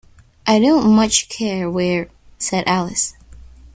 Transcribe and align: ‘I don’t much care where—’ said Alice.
‘I 0.47 0.57
don’t 0.57 0.83
much 0.87 1.29
care 1.29 1.69
where—’ 1.69 2.09
said 2.39 2.63
Alice. 2.65 3.13